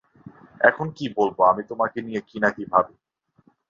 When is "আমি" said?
1.43-1.63